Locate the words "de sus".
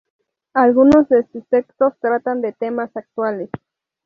1.09-1.45